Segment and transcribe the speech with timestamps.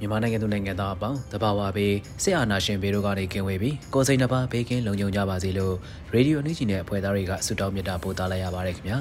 [0.00, 5.74] မြန်မာနိုင်ငံသူနိုင်ငံသားအပေါင်းတဘာဝဘေးစစ်အာဏာရှင်ဘေးတို့ကနေကင်းဝေးပြီးကိုယ်စိတ်နှပါဘေးကင်းလုံခြုံကြပါစေလို့
[6.12, 8.98] ရေဒီယိုနှိချီနဲ့အဖွဲ့သားတွေကဆုတောင်းမြတ်တာပို့သလိုက်ရပါတယ်ခင်ဗျာ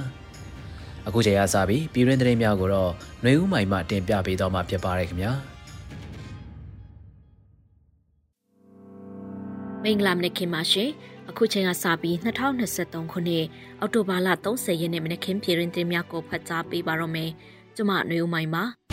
[1.08, 2.92] အခုချိန်ကစပြီးပြည်ရင်းသတင်းများကိုတော့
[3.22, 5.32] ຫນွေဦးမိုင်မှတင်ပြပေးတော့မှာဖြစ်ပါတယ်ခင်ဗျာ
[9.84, 10.90] မင်္ဂလာမနက်ခင်းပါရှင်
[11.30, 13.46] အခုချိန်ကစပြီး2023ခုနှစ်
[13.80, 17.30] အောက်တိုဘာလ30ရက်နေ့မနက်ခင်းပြည်ရင်တင်များကိုဖတ်ကြားပေးပါတော့မယ်။
[17.76, 18.64] ကျွန်မຫນွေဦးမိုင်ပါ။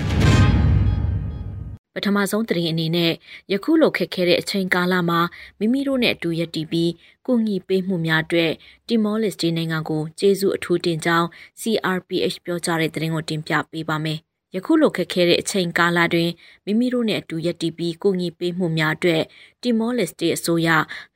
[1.95, 3.13] ပထမဆုံးသတင်းအနေနဲ့
[3.53, 5.21] ယခုလိုခက်ခဲတဲ့အချိန်ကာလမှာ
[5.59, 6.91] မိမိတို့နဲ့အတူရပ်တည်ပြီး
[7.27, 8.53] ကုညီပေးမှုများအတွက်
[8.89, 11.29] တီမောလစ်တီနိုင်ငံကိုကျေးဇူးအထူးတင်ကြောင်း
[11.61, 14.21] CRPH ပြောကြားတဲ့သတင်းကိုတင်ပြပေးပါမယ်။
[14.55, 16.31] ယခုလိုခက်ခဲတဲ့အချိန်ကာလတွင်
[16.65, 19.23] မိမိတို့နဲ့အတူရပ်တည်ပြီးကိုညီပေးမှုများအတွက်
[19.63, 20.69] တီမောလက်စတေအစိုးရ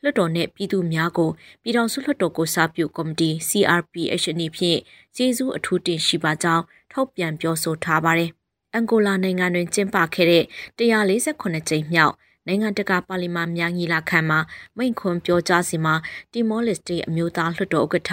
[0.02, 1.30] လွှတ်တော်နဲ့ပြည်သူများကို
[1.62, 4.78] ပြည်ထောင်စုလွှတ်တော်ကိုစားပြုကော်မတီ CRPH အနေဖြင့်
[5.16, 8.30] ကျေးဇူးအထူးတင်ရှိပါကြောင်းထုတ်ပြန်ပြောဆိုထားပါတယ်။
[8.74, 10.44] အန်ဂိုလာနိုင်ငံတွင်ကျင်းပခဲ့တဲ့
[10.78, 12.14] 148ကြိမ်မြောက်
[12.46, 14.40] နိုင်ငံတကာပါလီမန်များညီလာခံမှာ
[14.76, 15.94] မိန့်ခွန်းပြောကြားစီမှာ
[16.32, 18.12] တီမောလက်စတေအမျိုးသားလွှတ်တော်ဥက္ကဋ္ဌ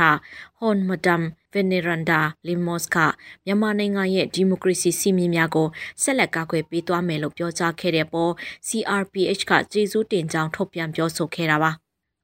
[0.57, 2.97] ဟွန်မဒမ် ဗေနေရန်ဒါလီမော့စ်က
[3.45, 5.67] မြန်မာနိုင်ငံရဲ့ဒီမိုကရေစီစီမင်းများကို
[6.01, 8.31] ဆက်လက်ကာကွယ်ပေးသွားမယ်လို့ပြောကြားခဲ့တဲ့ပေါ်
[8.67, 11.71] CRPH ကကျေးဇူးတင်ကြောင်းထုတ်ပြန်ပြောဆိုခဲ့တာပါ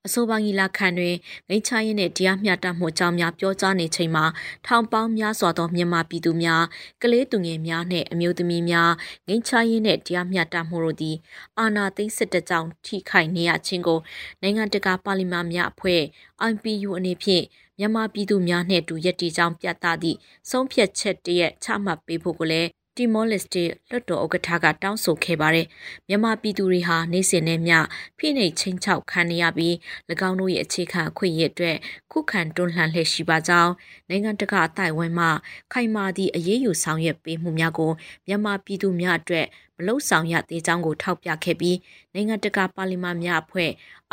[0.07, 1.15] အဆိုပါညီလာခံတွင်
[1.49, 4.25] ငိမ့်ချရင်နဲ့တရားမျှတမှုအကြောင်းများပြောကြားနေချိန်မှာ
[4.67, 6.63] ထောင်ပေါင်းများစွာသောမြန်မာပြည်သူများ
[7.01, 8.91] ကလေးသူငယ်များနှင့်အမျိုးသမီးများ
[9.27, 11.15] ငိမ့်ချရင်နဲ့တရားမျှတမှုတို့သည်
[11.59, 13.99] အာဏာသိမ်းစစ်တပ်ကြောင့်ထိခိုက်နေရခြင်းကို
[14.41, 16.01] နိုင်ငံတကာပါလီမန်များအဖွဲ့
[16.49, 17.45] IPU အနေဖြင့်
[17.79, 20.17] မြန်မာပြည်သူများနှင့်အတူရည်တည်ကြောင်းပြသသည့်
[20.49, 25.67] ဆုံးဖြတ်ချက်တရက်ချမှတ်ပေးဖို့ကိုလည်းတီမောလက်စတေလွှတ်တော်ဥက္ကဋ္ဌကတောင်းဆိုခဲ့ပါတယ်။
[26.07, 27.77] မြန်မာပြည်သူတွေဟာနေစဉ်နဲ့မျှ
[28.17, 29.73] ဖိနှိပ်ချင်းချောက်ခံနေရပြီး၎
[30.29, 31.77] င်းတို့ရဲ့အခြေခံအခွင့်အရေးအတွက်
[32.11, 33.71] ခုခံတွန်းလှန်လှည့်ရှိပါကြောင်း
[34.09, 35.27] နိုင်ငံတကာအတိုင်းအဝိုင်းမှ
[35.73, 37.91] ခိုင်မာသည့်အရေးယူဆောင်ရွက်ပေးမှုများကို
[38.27, 39.45] မြန်မာပြည်သူများအတွက်
[39.77, 41.77] မလုံဆောင်ရသေးကြောင်းကိုထောက်ပြခဲ့ပြီး
[42.13, 43.69] နိုင်ငံတကာပါလီမန်များအဖွဲ့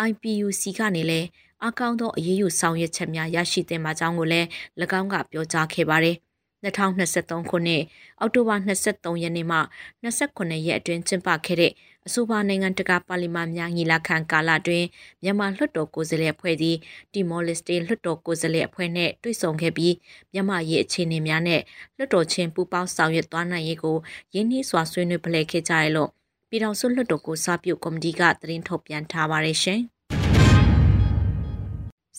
[0.08, 1.26] IPUC ကနေလည်း
[1.66, 4.46] အကောင့်သောအရေးယူဆောင်ရွက်ချက်များရရှိသင့်ပါကြောင်းကိုလည်း၎
[4.98, 6.16] င်းကပြောကြားခဲ့ပါတယ်။
[6.64, 7.82] 2023ခုနှစ်
[8.20, 9.58] အောက်တိုဘာ23ရက်နေ့မှ
[10.04, 11.72] 29ရက်အတွင်းကျင်းပခဲ့တဲ့
[12.06, 14.84] အဆိုပါနိုင်ငံတကာပါလီမန်များညီလာခံကာလတွင်
[15.22, 16.76] မြန်မာလွှတ်တော်ကိုယ်စားလှယ်အဖွဲ့သည်
[17.12, 19.94] တီမောလက်စတေလွှတ်တော်ကိုယ်စားလှယ်အဖွဲ့နှင့်တွေ့ဆုံခဲ့ပြီး
[20.32, 21.60] မြန်မာရေးအခြေအနေများနဲ့
[21.96, 23.96] လွှတ်တော်ချင်းပူးပေါင်းဆောင်ရွက်သွားနိုင်ရေးကို
[24.34, 26.10] ရင်းနှီးစွာဆွေးနွေးဖလှယ်ခဲ့ကြရလို့
[26.48, 29.82] ပြည်ထောင်စုလွှတ်တော်ကိုစားပြုကော်မတီကသတင်းထုတ်ပြန်ထားပါတယ်ရှင်။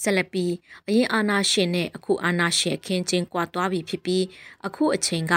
[0.01, 0.53] ဆက်လက်ပြီး
[0.87, 4.23] အရင်အာနာရှင်နဲ့အခုအာနာရှင်အခင်းချင်းကွာသွားပြီဖြစ်ပြီး
[4.65, 5.33] အခုအချိန်က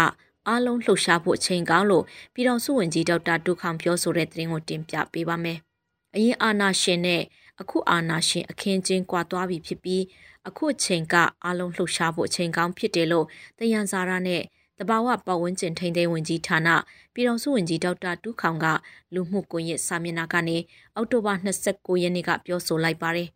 [0.49, 2.05] အားလုံးလှုပ်ရှားဖို့အချိန်ကောင်းလို့
[2.35, 5.59] ပြည်တော်စုဝင်ကြီးဒေါက်တာဒုခောင်ပြောဆိုတဲ့သတင်းကိုတင်ပြပေးပါမယ်။
[6.15, 7.23] အရင်အာနာရှင်နဲ့
[7.61, 10.03] အခုအာနာရှင်အခင်းချင်းကွာသွားပြီဖြစ်ပြီး
[10.49, 11.15] အခုအချိန်က
[11.45, 13.27] အားလုံးလှုပ်ရှားဖို့အချိန်ကောင်းဖြစ်တယ်လို့
[13.59, 14.43] တယန်စာရနဲ့
[14.79, 16.69] တဘာဝပတ်ဝန်းကျင်ထိန်းသိမ်းဝင်ကြီးဌာန
[17.15, 18.67] ပြည်တော်စုဝင်ကြီးဒေါက်တာတူးခေါင်က
[19.15, 20.57] လူမှုကွန်ရက်စာမျက်နှာကနေ
[20.95, 23.29] အောက်တိုဘာ29ရက်နေ့ကပြောဆိုလိုက်ပါတယ်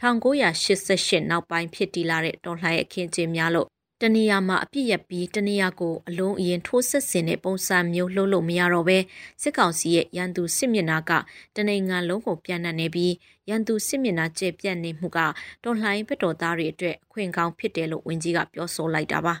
[0.00, 3.68] 1988နောက်ပိုင်းဖြစ်တည်လာတဲ့တော်လှန်ရေးအခင်းကျင်းများလို့
[4.02, 8.98] တနေရာမှာအပြစ်ရပြီးတနေရာကိုအလုံးအရင်ထိုးဆက်စင်တဲ့ပုံစံမျိုးလှုပ်လို့မရတော့ပဲ
[9.42, 11.12] စစ်ကောင်စီရဲ့ရန်သူစစ်မျက်နှာက
[11.56, 13.14] တနိုင်ငံလုံးကိုပြန့်နှံ့နေပြီး
[13.48, 15.18] ရန်သူစစ်မျက်နှာကျပြန့်နေမှုက
[15.64, 19.34] တော်လှန်ရေးဘက်တော်သားတွေအတွက်အခွင့်ကောင်းဖြစ်တယ်လို့ဝန်ကြီးကပြောဆိုလိုက်တာပါ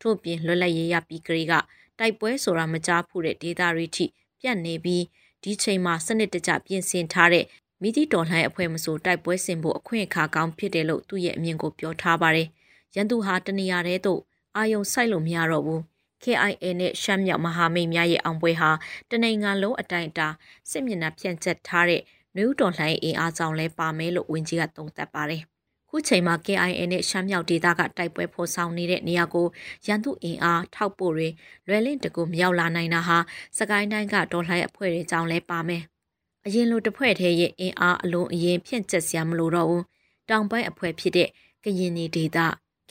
[0.00, 1.52] ထို့ပြင်လွတ်လပ်ရေးရပြီးကလေးက
[1.98, 4.06] တိုက်ပွဲဆိုတာမကြားဖို့တဲ့ဒေတာတွေထိ
[4.40, 5.04] ပြန့်နေပြီး
[5.42, 7.44] ဒီချိန်မှာစနစ်တကျပြင်ဆင်ထားတဲ့
[7.82, 12.48] မိသည့်တော်လှန်အဖွဲ့မဆိုတိုက်ပွဲဆင်ဖို့အခွင့်အခါကောင်းဖြစ်တယ်လို့သူ့ရဲ့အမြင်ကိုပြောထားပါတယ်။
[12.94, 14.20] ရန်သူဟာတနေရာတည်းသို့
[14.56, 15.80] အာယုံစိုက်လို့မရတော့ဘူး။
[16.22, 18.70] KIA နဲ့ရှမ်းမြောက်မဟာမိတ်များရဲ့အောင်ပွဲဟာ
[19.10, 20.28] တနိုင်ငံလုံးအတိုင်းအတာ
[20.70, 22.02] စစ်မျက်နှာဖြန့်ချက်ထားတဲ့
[22.36, 25.42] နယူးတော်လှန်ရေးအင်အားကြောင့်လဲပါမယ်လို့ဝန်ကြီးကသုံးသပ်ပါတယ်။
[25.88, 29.46] ခုချိန်မှာ KIA နဲ့ရှမ်းမြောက်ဒေသကတိုက်ပွဲဖော်ဆောင်နေတဲ့နေရာကို
[29.86, 31.28] ရန်သူအင်အားထောက်ပို့တွေ
[31.66, 33.18] လွယ်လင့်တကူမရောက်လာနိုင်တာဟာ
[33.58, 35.84] စကိုင်းတိုင်းကဒေါ်လှိုင်းအဖွဲ့တွေကြောင့်လဲပါမယ်။
[36.46, 39.82] အရင်လိုတစ်ဖွဲ့တည်းရဲ့အင်အားအလုံးအရင်ဖြန့်ကျက်စရာမလိုတော့ဘူး။
[40.28, 41.28] တောင်ပိုင်းအဖွဲ့ဖြစ်တဲ့
[41.64, 42.38] ကရင်နေဒေသ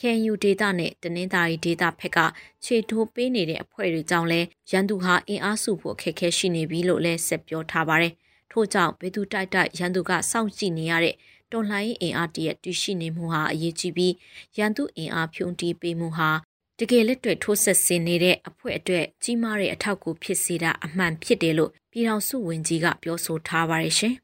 [0.00, 2.18] ခံယူဒေတာနဲ့တနင်္သာရီဒေတာဖက်က
[2.64, 8.12] ခြေထိုးပေးနေတဲ့အဖွဲ့တွေကြောင့်လဲရန်သူဟာအင်အားစုဖို့အခက်အခဲရှိနေပြီလို့လဲဆက်ပြောထားပါတယ်။
[8.52, 11.14] ထို့ကြောင့်ဘယ်သူတိုက်တိုက်ရန်သူကစောင့်ကြည့်နေရတဲ့
[11.52, 14.14] တော်လှန်ရေးအင်အားတရက်တည်ရှိနေမှုဟာအရေးကြီးပြီး
[14.58, 16.30] ရန်သူအင်အားဖြုံတီးပေးမှုဟာ
[16.78, 24.14] တကယ်လက်တွေ့ထိုးဆက်ဆင်နေတဲ့အဖွဲ့အတွက်ကြီးမားတဲ့အထောက်အကူဖြစ်စေတာအမှန်ဖြစ်တယ်လို့ ပြည်ထောင်စုဝန်ကြီးကပြောဆိုထားပါတယ်ရှင်။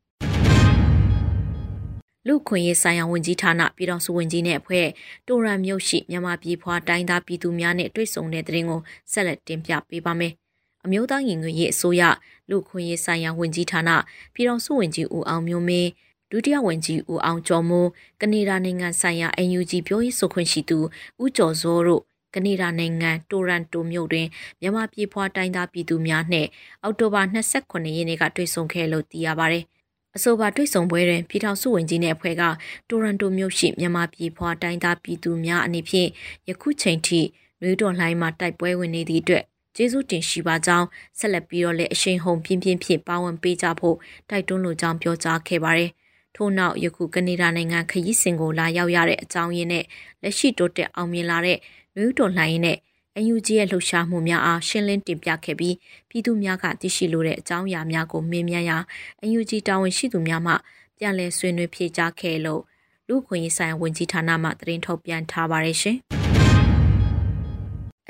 [2.26, 4.86] လူခွင့်ရေးဆိုင်ရာဝန်ကြီးဌာနပြည်ထောင်စုဝန်ကြီးနဲ့အဖွဲ့
[5.28, 8.80] တိုရန်မြို့ရှိမြန်မာပြည်ဖွာတိုင်းသားပြည်သူများနဲ့တွေ့ဆုံတဲ့တဲ့ရင်ကို
[9.12, 10.32] ဆက်လက်တင်ပြပေးပါမယ်။
[10.84, 12.02] အမျိုးသားညီညွတ်ရေးအစိုးရ
[12.50, 13.90] လူခွင့်ရေးဆိုင်ရာဝန်ကြီးဌာန
[14.34, 15.90] ပြည်ထောင်စုဝန်ကြီးဦးအောင်မျိုးမင်း
[16.30, 17.88] ဒုတိယဝန်ကြီးဦးအောင်ကျော်မိုး
[18.20, 20.78] ကနေဒါနိုင်ငံဆိုင်ရာ NUG ပြောရေးဆိုခွင့်ရှိသူ
[21.22, 22.02] ဦးကျော်စောတို့
[22.34, 24.26] ကနေဒါနိုင်ငံတိုရန်တိုမြို့တွင်
[24.61, 26.49] မြန်မာပြည်ဖွာတိုင်းသားပြည်သူများနှင့်
[26.82, 29.61] အောက်တိုဘာ29ရက်နေ့ကတွေ့ဆုံခဲ့လို့သိရပါဗျ။
[30.17, 32.43] အဆိုပါတွေ့ဆုံပွဲတွင်ပြည်ထောင်စုဝန်ကြီးနှင့်အဖွဲ့က
[32.88, 36.08] တိုရန်တိုမြို့ရှိမြန်မာပြည်ဖွာတိုင်းသားပြည်သူများအနေဖြင့်
[36.49, 37.20] ယခုချိန်ထိ
[37.62, 39.44] နွေတော်လှိုင်းမှာတိုက်ပွဲဝင်နေသည့်အတွက်
[39.76, 40.87] ကျေးဇူးတင်ရှိပါကြောင်း
[41.19, 43.96] ဆက်လက်ပြီးတော့လည်းအရှိန်ဟုန်ပြင်းပြင်းဖြင့်ပါဝင်ပေးကြဖို့
[44.31, 45.90] တိုက်တွန်းလိုကြောင်းပြောကြားခဲ့ပါတယ်။
[46.37, 49.84] ထို့နောက်ယခုကနေဒါနိုင်ငံခရီးစဉ်ကိုလာရောက်ရတဲ့အကြောင်းရင်းနဲ့
[50.23, 51.58] လက်ရှိတိုးတက်အောင်မြင်လာတဲ့
[51.96, 52.78] နယူးတော်လှန်ရေးနဲ့
[53.16, 55.76] အယူကြီးရဲ့လှုပ်ရှားမှုများအားရှင်းလင်းတင်ပြခဲ့ပြီး
[56.08, 58.78] ပြည်သူများကသိရှိလိုတဲ့အကြောင်းအရာများကိုမေးမြန်းရာ
[59.22, 60.52] အယူကြီးတာဝန်ရှိသူများမှ
[60.98, 62.62] ပြန်လည်ဆွေးနွေးဖြေကြားခဲ့လို့
[63.08, 65.96] လူခွင့်ရေးဆိုင်ဝန်ကြီးဌာနမှသတင်းထုတ်ပြန်ထားပါတယ်ရှင်။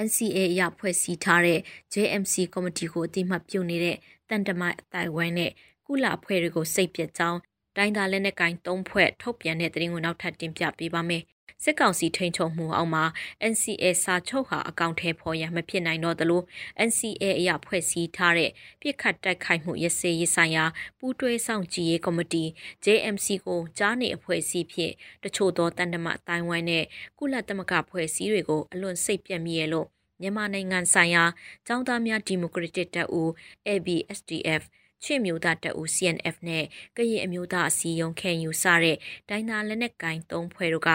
[0.06, 1.60] NCA အရဖွဲ့စည်းထားတဲ့
[1.92, 3.96] JMC ကော်မတီကိုအတိမတ်ပြုတ်နေတဲ့
[4.28, 5.50] တန်တမိုင်အတိုင်ဝိုင်းနဲ့
[5.86, 7.38] ကုလအဖွဲ့တွေကိုစိတ်ပြတ်ကြောင်း
[7.76, 11.24] တိုင်းသားလက်နက်ကိုင်၃ဖွဲ့ထုတ်ပြန်တဲ့သတင်းကိုနောက်ထပ်တင်ပြပေးပါမယ်။
[11.64, 13.04] စစ်ကောင်စီထိန်ချုပ်မှုအောက်မှာ
[13.52, 16.42] NCA စာချုပ်ဟာအကောင့်ထဲပေါ်ရမဖြစ်နိုင်တော့သလို
[16.88, 18.50] NCA အရဖွဲ့စည်းထားတဲ့
[18.80, 20.64] ပြစ်ခတ်တိုက်ခိုက်မှုရစေရေးဆိုင်ရာ
[20.98, 22.44] ပူးတွဲဆောင်ကြည်ရေးကော်မတီ
[22.84, 24.92] JMC ကိုကြားနေအဖွဲ့အစည်းဖြင့်
[25.22, 26.84] တချို့သောတန်တမအတိုင်းဝိုင်းနဲ့
[27.18, 29.86] ကုလသမဂ္ဂဖွဲ့စည်းတွေကိုအလွန်စိတ်ပြတ်မိရလို့
[30.20, 31.24] မြန်မာနိုင်ငံဆိုင်ရာ
[31.68, 33.30] ចောင်းသားများဒီမိုကရက်တစ်တပ်ဦး
[33.68, 34.62] ABSDF
[35.04, 36.64] ချစ်မျိုးသားတအူ CNF နဲ့
[36.96, 38.96] ကရင်အမျိုးသားအစည်းအရုံးခံယူစတဲ့
[39.28, 40.90] ဒိုင်းနာလက်နက်ကင်၃ဖွဲ့တို့က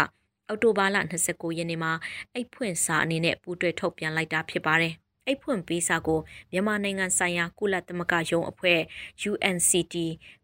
[0.51, 1.92] အောက်တိုဘာလ29ရက်နေ့မှာ
[2.33, 4.94] အိတ်ဖွင့်စာအနေနဲ့ပူးတွဲထုတ်ပြန်လိုက်တာဖြစ်ပါတယ်။
[5.25, 6.19] အိတ်ဖွင့်ပေးစာကို
[6.51, 8.80] မြန်မာနိုင်ငံဆိုင်ရာကုလသမဂ္ဂယုံအဖွဲ့
[9.30, 9.95] UNCT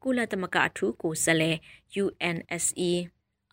[0.03, 1.57] ကုလသမဂ္ဂအထူးကိုယ်စားလှယ်
[2.03, 2.91] UNSE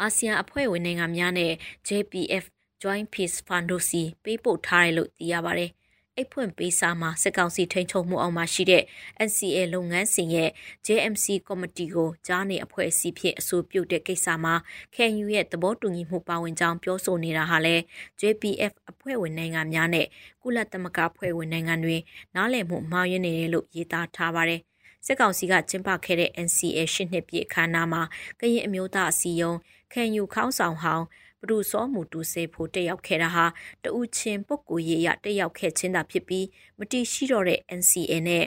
[0.01, 1.53] အာဆီယံအဖွဲ့ဝင်နိုင်ငံများနဲ့
[1.89, 2.45] JPF
[2.83, 5.71] Joint Peace Fund တို့စီပေးပို့ထားတယ်လို့သိရပါတယ်။
[6.19, 8.83] အိတ်ဖွင့်ပေးစာမှာစစ်ကောင်စီထိန်းချုပ်မှုအောက်မှာရှိတဲ့
[9.27, 10.51] NCA လုပ်ငန်းစဉ်ရဲ့
[10.87, 14.55] JMC ကော်မတီကိုကြားနေအဖွဲ့အစည်းဖြင့်အဆိုပြုတဲ့ကိစ္စမှာ
[14.95, 17.77] KNU ရဲ့သဘောတူညီမှုပါဝင်ကြောင်းပြောဆိုနေတာဟာလဲ
[18.21, 20.07] JPF အဖွဲ့ဝင်နိုင်ငံများနဲ့
[20.43, 21.97] ကုလသမဂ္ဂအဖွဲ့ဝင်နိုင်ငံတွေ
[22.35, 24.61] နားလည်မှုမှားယွင်းနေတယ်လို့ရေးသားထားပါတယ်။
[25.07, 28.03] စစ်ကောင်စီကကျင်းပခဲ့တဲ့ NCA ရှစ်နှစ်ပြည့်အခမ်းအနားမှာ
[28.41, 29.59] ကရင်အမျိုးသားအစည်းအရုံး
[29.93, 31.05] ခံယူခေါင်းဆောင်ဟောင်း
[31.45, 33.45] ပဒုစောမှုတူစေဖို့တက်ရောက်ခဲ့တာဟာ
[33.85, 36.47] တဦးချင်းပုဂ္ဂိုလ်ရေးအရတက်ရောက်ခဲ့ခြင်းသာဖြစ်ပြီး
[36.79, 38.45] မတိရှိတော့တဲ့ NCA နဲ့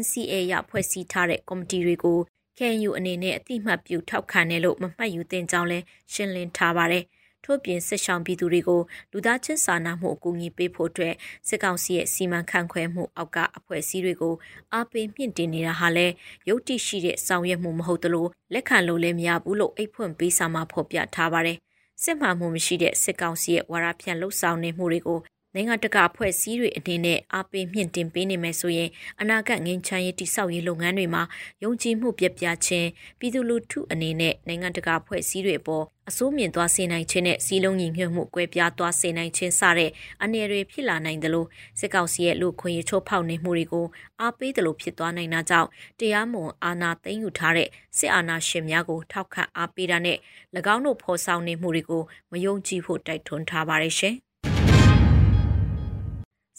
[0.00, 2.18] NCA ရဖွဲ့စည်းထားတဲ့ကော်မတီတွေကို
[2.58, 5.78] KNU အနေနဲ့အတိမတ်ပြုထောက်ခံတယ်လို့မမှတ်ယူသင့်ကြောင်းလဲ
[6.12, 7.04] ရှင်းလင်းထားပါတယ်။
[7.44, 8.80] ထို့ပြင်စစ်ဆောင်ပြည်သူတွေကို
[9.12, 11.14] လူသားချင်းစာနာမှုအကူအညီပေးဖို့အတွက်
[11.48, 14.34] စစ်ကောင်စီရဲ့စီမံခန့်ခွဲမှုအောက်ကအဖွဲ့အစည်းတွေကို
[14.72, 16.06] အားပေးမြင့်တင်နေတာဟာလဲ
[16.48, 21.58] ရုပ်တိရှိတဲ့ဆောင်ရွက်မှုမဟုတ်သလိုလက်ခံလို့လည်းမရဘူးလို့အိတ်ဖွင့်ပေးစာမှာဖော်ပြထားပါတယ်။
[22.02, 25.18] စစ်မှန်မှုမရှိတဲ့စစ်ကောင်စီရဲ့ဝါဒဖြန့်လှုပ်ဆောင်နေမှုတွေကို
[25.56, 31.22] နိုင်ငံတကာအဖွဲ့အစည်းတွေအနေနဲ့အားပေးမြင့်တင်ပေးနေမယ်ဆိုရင်အနာဂတ်ငင်းချမ်းရေးတိစောက်ရေးလုပ်ငန်းတွေမှာ
[31.62, 39.90] ယုံကြည်မှုပြပြချင်းပြည်သူလူထုအနေနဲ့နိုင်ငံတကာအဖွဲ့အစည်းတွေအပေါ်အစိုးမြင်သွားစေနိုင်ခြင်းနဲ့စီလုံးညီညွတ်မှုကွဲပြားသွားစေနိုင်ခြင်းစတဲ့
[40.22, 41.48] အနေတွေဖြစ်လာနိုင်တယ်လို့
[41.80, 43.86] စစ်ကောင်စီရဲ့လူခွင့်ရချိုးဖောက်နေမှုတွေကို
[44.20, 45.68] အားပေးတယ်လို့ဖြစ်သွားနိုင်တာကြောင့်
[46.00, 47.68] တရားမွန်အာဏာသိမ်းယူထားတဲ့
[47.98, 50.18] စစ်အာဏာရှင်များကိုထောက်ခံအားပေးတာနဲ့၎
[50.74, 54.16] င်းတို့ဖော်ဆောင်နေမှုတွေကိုမယုံကြည်ဖို့တိုက်တွန်းထားပါတယ်ရှင်။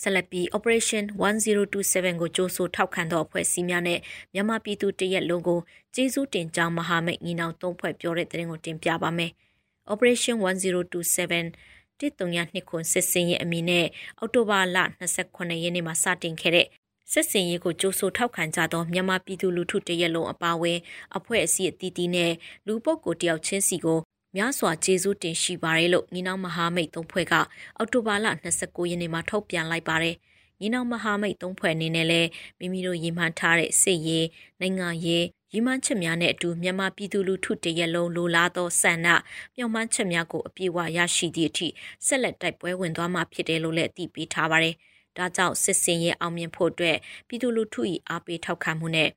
[0.02, 4.00] ဆက်လက်ပြီး Operation 1027ကိုကြိုးဆိုထောက်ခံသောအဖွဲ့အစည်းများနဲ့
[4.34, 5.60] မြန်မာပြည်သူတရက်လုံးကို
[5.96, 9.32] ကျေးဇူးတင်ကြောင်းမဟာမိတ်ညီနောင်သုံးဖွဲ့ပြောတဲ့သတင်းကိုတင်ပြပါမယ်။
[9.92, 13.86] Operation 1027တစ်တုံရနှစ်ခွန်စစ်စင်ရဲ့အမည်နဲ့
[14.20, 14.78] အောက်တိုဘာလ
[15.20, 16.68] 28ရက်နေ့မှာစတင်ခဲ့တဲ့
[17.12, 20.80] စစ်စင်ရေးကိုကြိုးဆိုထောက်ခံကြသောမြန်မာပြည်သူလူထုတရက်လုံးအပါအဝင်
[21.18, 22.32] အဖွဲ့အစည်းအသီးသီးနဲ့
[22.68, 24.00] လူပုဂ္ဂိုလ်တယောက်ချင်းစီကို
[24.36, 27.34] များစွာကျေးဇူးတင်ရှိပါတယ်လို့ညီနောင်မဟာမိတ်သုံးဖွဲ့က
[27.78, 28.28] အောက်တိုဘာလ
[28.58, 30.16] 29ရက်နေ့မှာထုတ်ပြန်လိုက်ပါတယ်။
[30.60, 34.28] ညီနောင်မဟာမိတ်သုံးဖွဲ့အနေနဲ့လည်းမိမိတို့ရည်မှန်းထားတဲ့စစ်ရေး
[34.62, 39.08] နိုင်ငံရေးရီမန်းချက်များနဲ့အတူမြန်မာပြည်သူလူထုတရက်လုံးလိုလားသောဆန္ဒ
[39.56, 41.68] မျှော်မှန်းချက်များကိုအပြည့်အဝရရှိသည့်အထိ
[42.06, 44.76] ဆက်လက်တိုက်ပွဲဝင်သွားမှာဖြစ်တယ်လို့လည်းအသိပေးထားပါတယ်။
[45.18, 49.10] ဒါကြောင့်စစ်စင်ရဲ့အောင်မြင်ဖို့အတွက်ပြည်သူလူထု၏အားပေးထောက်ခံမှုနဲ့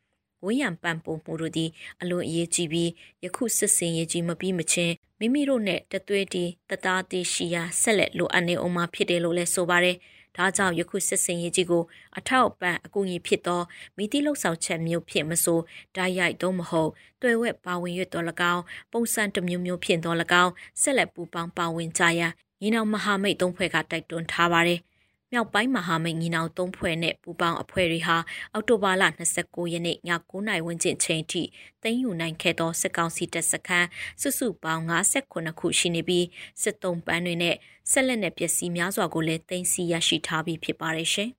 [0.45, 2.91] ဝင်းရံပန်ပို့မှုတို့သည်အလွန်အရေးကြီးပြီး
[3.25, 9.97] ယခုစစ်စင်ရေးကြီးမပြီးမချင်းမိမိတို့နဲ့တသွေးတီတသားတီရှိရာဆက်လက်လိုအပ်နေအောင်မှာဖြစ်တယ်လို့လည်းဆိုပါတယ်။
[10.37, 11.83] ဒါကြောင့်ယခုစစ်စင်ရေးကြီးကို
[12.19, 13.63] အထောက်အပံ့အကူအညီဖြစ်သော
[13.97, 15.59] မိတိလောက်ဆောင်ချက်မျိုးဖြစ်မဆို
[15.95, 16.91] ဓာတ်ရိုက်တော့မဟုတ်
[17.23, 20.53] တွေ့ဝက်ပါဝင်ရွတ်တော်၎င်းပုံစံတစ်မျိုးမျိုးဖြစ်တော်၎င်း
[20.83, 22.23] ဆက်လက်ပူပေါင်းပါဝင်ကြရ
[22.61, 24.81] ညီနောင်မဟာမိတ်သုံးဖွဲ့ကတိုက်တွန်းထားပါတယ်။
[25.33, 28.17] မြောက်ပိုင်းမဟာမိတ်ညီနောင်သုံးဖွဲ့နဲ့ပူးပေါင်းအဖွဲ့တွေဟာ
[28.53, 29.05] အောက်တိုဘာလ
[29.39, 29.99] 29ရက်နေ့ည
[30.31, 31.43] 9:00နာရီဝန်းကျင်ချိန်ထိ
[31.83, 33.89] သိမ်းယူနိုင်ခဲ့သောစစ်ကောင်စီတပ်စခန်း
[34.21, 36.27] စုစုပေါင်း58ခုရှိနေပြီး
[36.63, 37.57] စစ်တုံးပန်းတွေနဲ့
[37.91, 41.31] ဆက်လက်နဲ့ပစ္စည်းများစွာကိုလည်းသိမ်းဆည်းရရှိထားပြီးဖြစ်ပါတယ်ရှင်။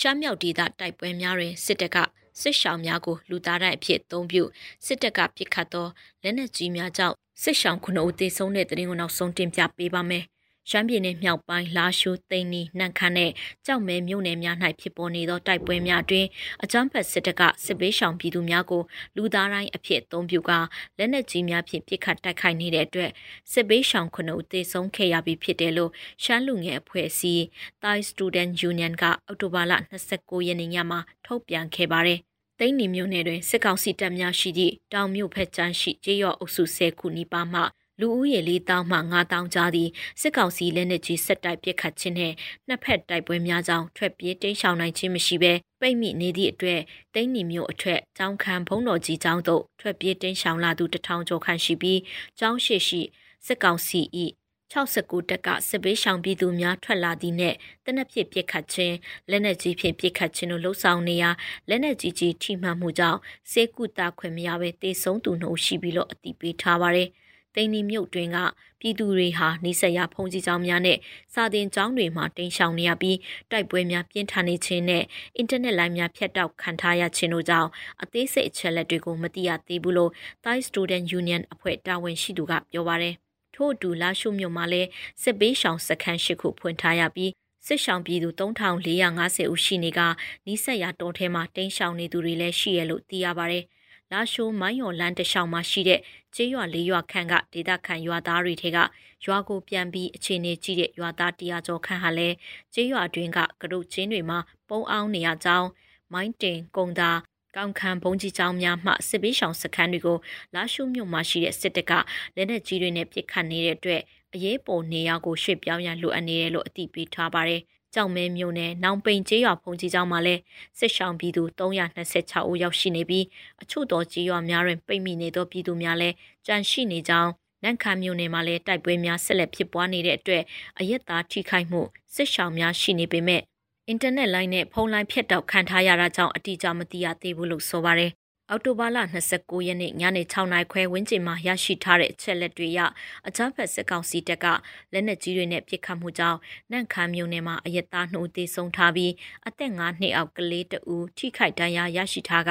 [0.00, 1.96] ရှမ်းမြောက်ဒေသတိုက်ပွဲများတွင်စစ်တပ်က
[2.40, 4.42] စစ်ရှောင်များကိုလူသားတိုင်းအဖြစ်အသုံးပြု
[4.86, 5.86] စစ်တပ်ကပစ်ခတ်သော
[6.22, 10.24] လက်နက်ကြီးများကြောင့်စစ်ရှောင်ခုနှစ်ဦးသေဆုံးတဲ့တဲ့ရင်ကိုနောက်ဆုံးတင်ပြပေးပါမယ်။
[10.70, 13.30] ရှမ်းပြည်နယ်မြောက်ပိုင်းလာရှိုးသိန်းနီနှံခမ်းနဲ့
[13.66, 16.28] ကြောက်မဲမြို့နယ်များ၌ဖြစ်ပေါ်နေသောတိုက်ပွဲများအတွင်း
[16.64, 18.82] အကြမ်းဖက်စစ်တပ်ကစစ်ပေးရှောင်ပြည်သူများကို
[19.16, 20.58] လူသားတိုင်းအဖြစ်အသုံးပြုကာ
[20.98, 23.10] လက်နက်ကြီးများဖြင့်ပစ်ခတ်တိုက်ခိုက်နေတဲ့အတွက်
[23.52, 25.90] စစ်ပေးရှောင်ခုနှစ်ဦးသေဆုံးခဲ့ရပြီးဖြစ်တယ်လို့
[26.24, 27.42] ရှမ်းလူငယ်အဖွဲ့အစည်း
[27.82, 29.72] Thai Student Union ကအောက်တိုဘာလ
[30.10, 32.20] 29ရက်နေ့ညမှာထုတ်ပြန်ခဲ့ပါတယ်။
[32.58, 37.62] သိန်းနီမြို့နယ်တွင်စစ်ကောင်စီတပ်များရှိသည့်တောင်မြို့ဖက်ချမ်းရှိကျေးရွာအုပ်စု10ခုနီးပါးမှ
[38.02, 39.90] လူဦးရေ၄တောင်းမှ၅တောင်းကြားသည့်
[40.20, 42.32] စစ်ကောင်စီလက်နက်ကြီးဆက်တိုက်ပစ်ခတ်ခြင်းနဲ့
[42.68, 46.80] နှစ်ဖက်တိုက်ပွဲများကြောင့်ထွက်ပြေးတိမ်းရှောင်နိုင်ခြင်းမရှိဘဲပိတ်မိနေသည့်အတွက်
[47.14, 52.00] တိန်းနီမျိုးအထက်ကျောင်းခံဘုံတော်ကြီးကျောင်းသို့ထွက်ပြေးတိမ်းရှောင်လာသူတထောင်ကျော်ခန့်ရှိပြီး
[52.38, 53.00] ကျောင်းရှိရှိ
[53.46, 54.00] စစ်ကောင်စီ၏
[54.72, 57.54] 69တက်ကစစ်ပေးရှောင်ပြည်သူများထွက်လာသည့်နဲ့
[57.84, 58.96] တနက်ဖြစ်ပစ်ခတ်ခြင်း
[59.30, 61.30] လက်နက်ကြီးဖြင့်ပစ်ခတ်ခြင်းတို့လှုံ့ဆော်နေရာ
[61.68, 63.20] လက်နက်ကြီးကြီးထိမှန်မှုကြောင့်
[63.52, 67.10] စေကုတာခွင့်မရဘဲတေဆုံးသူနှုတ်ရှိပြီးလို့အတိပေးထားပါတယ်။
[67.54, 68.38] တိန်နီမြုပ်တွင်က
[68.80, 70.98] ပြည်သူတွေဟာနေဆက်ရဖုန်ကြီးကျောင်းများနဲ့
[71.34, 73.18] စာသင်ကျောင်းတွေမှာတိန်ရှောင်နေရပြီး
[73.50, 75.04] တိုက်ပွဲများပြင်းထန်နေခြင်းနဲ့
[75.36, 77.70] အင်တာနက်လိုင်းများဖြတ်တောက်ခံထားရခြင်းတို့ကြောင့်
[78.02, 80.12] အသေးစိတ်အချက်လက်တွေကိုမသိရသေးဘူးလို့
[80.44, 83.14] Thai Student Union အဖွဲ့တာဝန်ရှိသူကပြောပါတယ်။
[83.54, 84.88] ထို့အတူလာရှုမြို့မှာလည်း
[85.22, 87.32] စစ်ပေးရှောင်စခန်းရှိခုဖွင့်ထားရပြီး
[87.66, 90.00] စစ်ရှောင်ပြည်သူ3450ဦးရှိနေက
[90.46, 93.64] နီးစက်ရတော်ထဲမှာတိန်ရှောင်နေသူတွေလည်းရှိရလို့သိရပါတယ်။
[94.12, 96.00] လာရှိုးမိုင်းရော်လန်းတလျှောက်မှာရှိတဲ့
[96.34, 98.78] ကျေးရွာလေးရွာခန့်ကဒေသခံရွာသားတွေထဲက
[99.26, 102.36] ရွာကိုပြန်ပြီးအခြေအနေကြည့်တဲ့ရွာသားတရားကျော်ခန့်ဟာလည်း
[102.74, 104.38] ကျေးရွာအတွင်းကကရုတ်ချင်းတွေမှာ
[104.68, 105.68] ပုံအောင်နေရကြောင်း
[106.12, 107.10] မိုင်းတင်ကုံသာ
[107.56, 110.18] ကောင်းခံဘုံကြီးကျောင်းများမှစစ်ပေးဆောင်စခန်းတွေကို
[110.54, 111.92] လာရှုမြို့မှာရှိတဲ့စစ်တပ်က
[112.36, 114.02] လက်နက်ကြီးတွေနဲ့ပစ်ခတ်နေတဲ့အတွက်
[114.34, 117.60] အရေးပေါ်နေရာကိုရွှေ့ပြောင်းရလိုအပ်နေတယ်လို့အသိပေးထားပါတယ်
[117.94, 120.40] ကြောင်မဲမြို့နယ်နောင်ပိန်ကျေးရွာဖုန်ကြီးကျောင်းမှာလည်း
[120.78, 123.24] စစ်ရှောင်ပြည်သူ326ဦးရောက်ရှိနေပြီး
[123.62, 126.14] အချို့သောကျေးရွာများတွင်ပိတ်မိနေသောပြည်သူများလည်း
[126.46, 127.30] ကြန့်ရှိနေကြောင်း
[127.62, 130.42] နန့်ခမ်းမြို့နယ်မှာလည်းတိုက်ပွဲများဆက်လက်ဖြစ်ပွားနေတဲ့အတွက်
[130.78, 131.80] အရက်သားထိခိုက်မှု
[132.14, 133.42] စစ်ရှောင်များရှိနေပေမဲ့
[133.88, 138.12] အင်တာနက်လိုင်းနဲ့ဖုန်းလိုင်းဖြတ်တောက်ခံထားရတာကြောင့်အတိအကျမသိရသေးဘူးလို့ဆိုပါတယ်
[138.52, 138.98] အောက်တိုဘာလ
[139.32, 142.80] 29ရက်နေ့ညနေ6နာရီခွဲဝန်းကျင်မှာရရှိထားတဲ့အချက်လက်တွေအရ
[143.28, 144.46] အကြမ်းဖက်စစ်ကောင်စီတပ်က
[144.92, 146.38] လက်နက်ကြီးတွေနဲ့ပစ်ခတ်မှုကြောင့်
[146.72, 149.12] နန့်ခမ်းမြို့နယ်မှာအရက်သားနှုတ်သေးဆုံးထားပြီး
[149.46, 152.50] အသက်9နှစ်အောက်ကလေးတဦးထိခိုက်ဒဏ်ရာရရှိထားက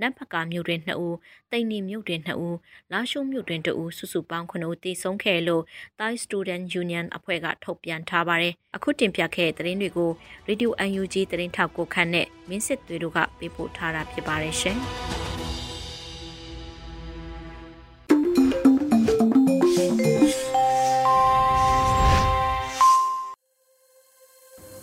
[0.00, 1.16] နန့်ဖကာမြို့တွင်2ဦး
[1.52, 2.56] တိန်နီမြို့တွင်2ဦး
[2.92, 5.62] လာရှုံမြို့တွင်2ဦးစုစုပေါင်း9ဦးသေဆုံးခဲ့လို့
[5.98, 10.10] Thai Student Union အဖွဲ့ကထုတ်ပြန်ထားပါတယ်အခုတင်ပြခဲ့တဲ့သတင်းတွေကို
[10.48, 14.78] Radio UNG သတင်းထောက်ကိုခန့်နဲ့မင်းစစ်သွေးတို့ကပေးပို့ထားတာဖြစ်ပါတယ်ရှင်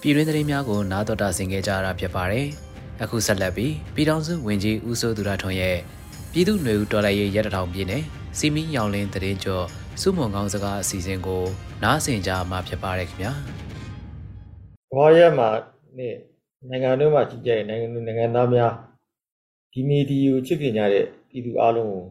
[0.07, 2.47] ပြည်တွင်းသတင်းများကိုနားတော်တာဆင်ခဲ့ကြရတာဖြစ်ပါတယ်။
[3.03, 5.77] အခုဆက်လက်ပြီးပြည်ထောင်စုဝင်ကြီးဦးစိုးသူရထွန်းရဲ့
[6.31, 8.03] ပြည်သူ့ຫນွေဦးတော်လှန်ရေးရတထောင်ပြည့်နဲ့
[8.37, 9.65] စီမီရောင်လင်းသတင်းကျော်
[10.01, 11.43] စုမုံကောင်းစကားအစီအစဉ်ကို
[11.83, 13.31] နားဆင်ကြမှာဖြစ်ပါတယ်ခင်ဗျာ။
[14.95, 15.49] ဘာရဲမှာ
[15.97, 16.09] နေ
[16.69, 18.73] နိုင်ငံတော်မှာကြီးကြတဲ့နိုင်ငံနိုင်ငံသားများ
[19.71, 22.03] ဒီမီဒီယိုချစ်ခင်ကြတဲ့ပြည်သူအလုံးကို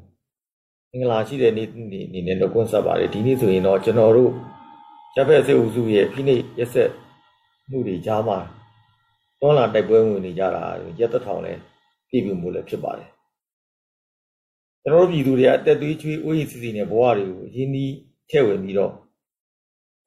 [0.90, 1.68] မင်္ဂလာရှိတဲ့နေ့
[2.12, 4.30] နေ့နဲ့တော့ကွန်းဆက်ပါတယ်ဒီနေ့ဆိုရင်တော့ကျွန်တော်တို့
[5.16, 6.90] ရပ်ဖက်စစ်အုပ်စုရဲ့ဖိနှိပ်ရက်ဆက်
[7.70, 8.38] မှုတွေကြားမှာ
[9.40, 10.64] တွန်းလာတိုက်ပွဲဝင်နေကြတာ
[10.98, 11.52] ရက်သက်ထောင်လဲ
[12.08, 13.10] ပြည့်ပြမှုလည်းဖြစ်ပါတယ်
[14.82, 17.94] ကျွန်တော်တို့ပြည်သူတွေအသက်သွေးချွေးအိုးရည်စီစီနဲ့ဘဝတွေကိုရင်းနှီး
[18.30, 18.92] ထည့်ဝင်ပြီးတော့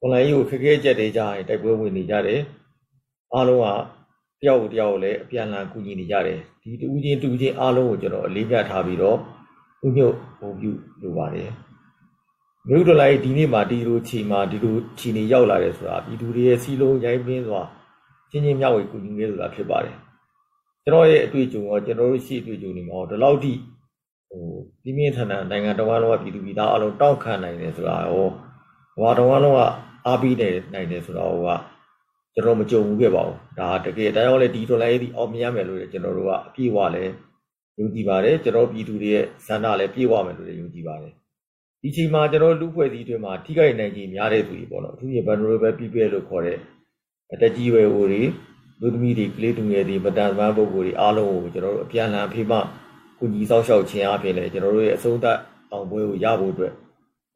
[0.02, 2.40] online ကိုခက်ခဲကြက်တဲ့ကြားရင်တိုက်ပွဲဝင်နေကြတယ်
[3.34, 3.66] အားလုံးက
[4.42, 9.16] တယောက်တယောက်လည်းအပြန်အလှန်ကူညီနေကြတယ်ဒီတူးချင်းတူးချင်းအားလုံးကိုကျွန်တော်အလေးပြထားပြီးတော့
[9.86, 11.50] ဥညွတ်ပုံပြုလိုပါတယ်
[12.68, 17.60] မြို့တော်လိုက်ဒီနေ့မှာဒီလိုခြေမှာဒီလိုခြေနေရောက်လာတယ်ဆိုတာပြည်သူတွေရဲ့စီလုံးရိုင်းပင်းစွာ
[18.30, 19.96] ချင်းချင်းမျှဝေကူညီနေဆိုတာဖြစ်ပါတယ်
[20.84, 23.52] ကျွန်တော်ရဲ့အတွေ့အကြုံရောကျွန်တော်တို့ရှိအတွေ့အကြုံတွေမှာဒီလောက်ထိ
[24.30, 24.44] ဟို
[24.82, 28.28] ပြင်းပြင်းထန်ထန်နိုင်ငံတော်ကလုံးဝပြည်သူပြည်သားအလုံးတောက်ခံနိုင်တယ်ဆိုတာရော
[29.00, 29.60] ဘာတော်ကလုံးဝ
[30.06, 31.48] အားပေးနေနိုင်တယ်ဆိုတာဟိုက
[32.34, 37.04] ကျွန်တော်မကြုံဘူးခဲ့ပါဘူးဒါတကယ်တရားရောလေဒီဒေါ်လာရေးဒီအောင်မြင်ရမယ်လို့ကျွန်တော်တို့ကအပြည့်အဝလဲ
[37.78, 41.19] ယုံကြည်ပါတယ်ကျွန်တော်ပြည်သူတွေရဲ့ဇန္နာလည်းပြည့်ဝမယ်လို့လည်းယုံကြည်ပါတယ်
[41.82, 46.58] ဒီချိန်မှာကျွန်တော်လူဖွဲ့စည်းတွေမှာထိခိုက်နိုင်ခြင်းများတဲ့သူတွေပေါ့နော်အထူးဖြင့် vulnerable people လို့ခေါ်တဲ့
[47.32, 48.22] အတက်ကြီးရွယ်အိုတွေ
[48.80, 52.52] လူသမီးတွေကလေးသူငယ်တွေမတန်ဆွမ်းပုဂ္ဂိုလ်တွေအားလုံးကိုကျွန်တော်တို့အပြန်အလှန်အဖေမ
[53.18, 55.38] ကုညီဆောက်ရှောက်ခြင်းအပြင်လည်းကျွန်တော်တို့ရဲ့အဆုံးသတ်
[55.72, 56.72] အောင်ပွဲကိုရဖို့အတွက်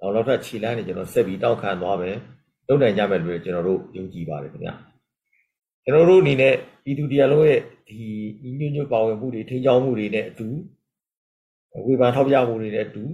[0.01, 2.17] နောက်နောက်ထပ်ခြေလမ်းတွေကျွန်တော်ဆက်ပြီးတောက်ခံသွားမယ်
[2.69, 4.75] လုပ်နိုင်ကြမယ်လို့ကျွန်တော်တို့ယုံကြည်ပါတယ်ခင်ဗျာ
[5.85, 7.99] ကျွန်တော်တို့အနေနဲ့ပြည်သူတရားလုံးရဲ့ဒီ
[8.43, 10.49] ညီညွတ်ညွတ်ပါဝင်မှုတွေထိန်းချောင်းမှုတွေနဲ့အတူ
[11.87, 13.05] ဝေဖန်ထောက်ပြမှုတွေနဲ့အတူ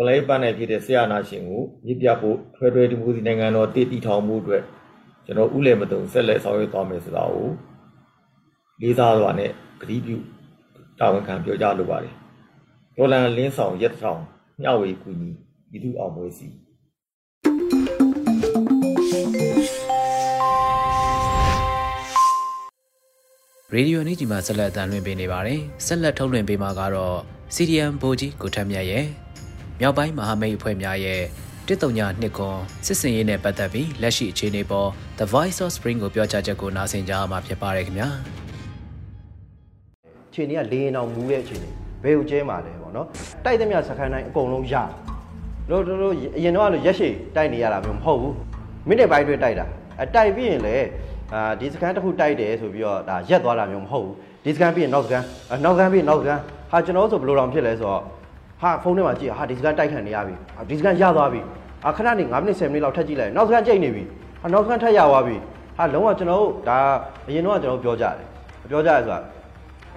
[0.00, 4.62] ကိုလိုင်းပန်းနိုင်ဖြစ်တဲ့ဆရာနာရှင်ကိုမြစ်ပြဖို့ထွဲထွဲဒီမိုစီနိုင်ငံတော်တည်တည်ထောင်မှုအတွက်
[5.26, 7.48] ကျွန်တော်ဥလည်မတုံဆက်လက်ဆောင်ရွက်သွားမယ်ဆိုတာကို
[8.80, 9.50] လေးစားစွာနဲ့
[9.80, 10.16] ဂရုပြု
[10.98, 12.14] တာဝန်ခံပြောကြားလိုပါတယ်
[12.96, 14.20] ဒေါ်လန်လင်းဆောင်ရက်ထောင်
[14.60, 15.30] မျှဝေကူညီ
[15.76, 16.48] ဤသူအောင်မွေးစီ
[23.72, 27.16] ရေဒီယိုနေ့ကြီးမှာဆက်လက်အသံလွှင့်ပေးနေပါတယ်ဆက်လက်ထုတ်လွှင့်ပေးမှာကတော့
[27.54, 29.06] CDM ဘိုကြီးကိုထက်မြတ်ရဲ့
[29.80, 31.22] မြောက်ပိုင်းမဟာမိတ်အဖွဲ့များရဲ့
[31.66, 38.08] တစ်တုံညာနှစ်ခွန်စစ်စင်ရေးနဲ့ပတ်သက်ပြီးလက်ရှိအခြေအနေပေါ် The Voice of Spring ကိုပြောကြားချက်ကိုနားဆင်ကြရမှာဖြစ်ပါတယ်ခင်ဗျာ
[40.30, 41.70] အခြေအနေကလေရင်အောင်မူးတဲ့အခြေအနေ
[42.04, 43.06] ဘယ်ကိုကျဲမှာလဲပေါ့နော်
[43.44, 44.74] တိုက်သမျှစခန်းတိုင်းအကုန်လုံးရ
[45.70, 48.34] တို့တို့အရင်တော့လို့ရက်ရှိတိုက်နေရတာမျိုးမဟုတ်ဘူး
[48.88, 49.66] မိနစ်ပိုင်းတွင်းတိုက်တာ
[50.02, 50.86] အတိုက်ပြီးရင်လည်း
[51.34, 55.22] အာဒီစကန်တစ်ခုတိုက်တယ်ဆိုပြီးတော့ဒါရက်သွားတာမျိုးမဟုတ်ဘူးဒီစကန်ပြီးရင်နောက်စကန်
[55.64, 58.02] နောက်စကန်ပြီးနောက်စကန်ဟာကျွန်တော်ဆိုဘယ်လိုတောင်ဖြစ်လဲဆိုတော့
[58.60, 60.34] ဟာဖုန်းထဲမှာကြည့်ဟာဒီစကန်တိုက်ခံနေရပြီ
[60.70, 61.40] ဒီစကန်ရသွားပြီ
[61.86, 64.02] အခဏနေ9မိနစ်10မိနစ်လောက်ထပ်ကြည့်လိုက်နောက်စကန်ကြိတ်နေပြီ
[64.42, 65.36] ဟာနောက်စကန်ထပ်ရသွားပြီ
[65.76, 66.78] ဟာလုံးဝကျွန်တော်တို့ဒါ
[67.26, 68.16] အရင်တော့ကျွန်တော်ပြောကြတယ်
[68.70, 69.20] ပြောကြရဆိုတာ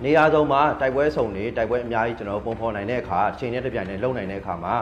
[0.04, 4.74] နေရာစုံမှာတိုက်ပွဲစုံတွေတိုက်ပွဲအများကြီးကျွန်တော်ပုံဖော်နိုင်တဲ့အခါအချိန်နဲ့တပြိုင်တည်းလုံနိုင်တဲ့အခါမှာ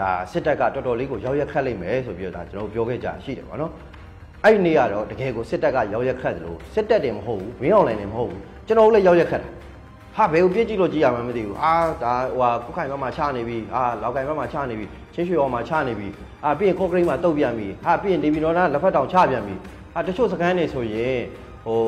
[0.00, 3.72] ဒါစစ်တပ်ကတော်တော်လေးကိုရောက်ရက်ခတ်လိုက်မယ်ဆိုပြီးတော့ဒါကျွန်တော်ပြောခဲ့ကြရှိတယ်ဗောနော်
[4.44, 9.48] အဲ့ဒီနေ့ကတော့တကယ်ကိုစစ်တပ်ကရောက်ရက်ခတ်တယ်လို့စစ်တပ်တင်မဟုတ်ဘူးမင်းအောင်လိုင်းတင်မဟုတ်ဘူးကျွန်တော်တို့လည်းရောက်ရက်ခတ်တာ
[10.16, 16.08] ဟာဘယ်ကိုပြစ်ကြည့်လို့ကြည့်ရမှမသိဘူးအာဒါဟိုဟာကုခိုင်ဘက်မှာချနေပြီအာလောက်ကင်ဘက်မှာချနေပြီချင်းရွှေရောမှာချနေပြီ
[16.44, 19.54] အာပြီးရင်ကော့ကရိတ်မှာတုတ်ပြန်ပြီဟာပြီးရင်ဒေဗီနော်နာလက်ဖက်တောင်ချပြန်ပြီ
[19.94, 21.16] ဟာတချို့စကန်းနေဆိုရင်
[21.64, 21.78] ဟို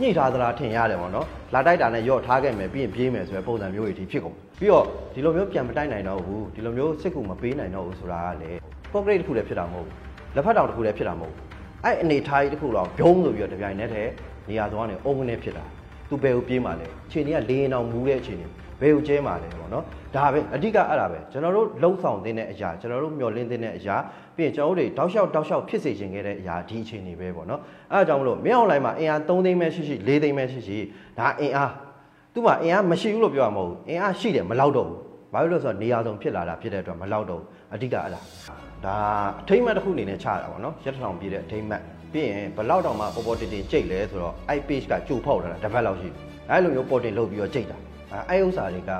[0.00, 8.50] ညှိထားသလားထင်ရတယ်ပေါ့နော်လာတိုက်တာနဲ့ရော့ထားခဲ့မယ်ပြီးရင်ပြေးမယ်ဆိုတဲ့ပုံစံမျိုးတွေဒီဖြစ်ကုန်ပြီးတော့ဒီလိုမျိုးပြန်မတိုက်နိုင်တော့ဘူးဒီလိုမျိုးစစ်ကူမပေးနိုင်တော့ဘူးဆိုတာကလေ
[8.92, 9.94] ကော့ကရိတ်တစ်ခုလည်းဖြစ်တာမဟုတ်ဘူး
[10.34, 11.38] လက်ဖက်တောင်တစ်ခုလည်းဖြစ်တာမဟုတ်ဘူး
[11.84, 14.10] အဲ့အနေထားကြီးတစ်ခုတော့ဘုံဆိုပြီးတော့တပြိုင်နက်တည်း
[14.48, 15.64] နေရာသွားနေအုံကနေဖြစ်တာ
[16.12, 23.96] သူဘယ်ကိုပြေးမှလဲအချိန်ကြီးကလေရင်အောင်မူးတဲ့အချိန်ကြီးဘယ်ကိုကျဲမှလဲပေါ့နော်ဒါပဲအဓိကအဲ့ဒါပဲကျွန်တော်တို့လှုပ်ဆောင်တဲ့အရာကျွန်တော်တို့မျှော်လင့်တဲ့အရာ
[24.36, 27.60] ပြီးရင်ကျွန်တော်တို့တွေတောက်လျှောက်တောက်လျှောက်ဖြစ်စေခြင်းခဲ့တဲ့အရာဒီအချိန်ကြီးပဲပေါ့နော်
[27.92, 30.78] အဲ့ဒါကြောင့်မလို့မင်းအောင်လိုင်းမှာအင်အား3သိန်းပဲရှိရှိ4သိန်းပဲရှိရှိ
[31.18, 31.72] ဒါအင်အား
[32.32, 34.98] သူ့မှာအင်အားမရှိဘူးလို့ပြောရမှာမဟုတ်ဘူးအင်အားရှိတယ်မလောက်တော့ဘူး
[35.32, 38.20] ဘာလို့လဲဆိုတော့နေရာဆုံးဖြစ်လာတာဖြစ်တဲ့အတွက်မလောက်တော့ဘူးအဓိကအဲ့ဒါ
[38.84, 38.96] ဒါ
[39.40, 46.16] အထိမ့်မှတ်တစ်ခုအနေနဲ့ချတာပေါ့နော်ရက်ထောင်ပြည့်တဲ့အထိမ့်မှတ် ပြီးရင်ဘလောက်တောင်မှပေါ်ပေါ်တင်တင်ကြိတ်လဲဆိုတော့ i page ကကြိုဖောက်လာတာတစ်ပတ်လောက်ရှိတယ်
[46.50, 47.76] အဲ့လိုမျိုးပေါ်တင်လုပ်ပြီးတော့ကြိတ်တာ
[48.30, 48.98] အဲ့ဥစ္စာတွေကဒါ